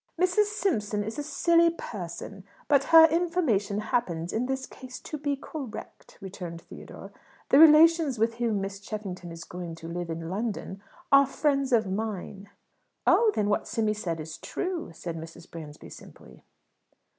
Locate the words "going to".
9.43-9.87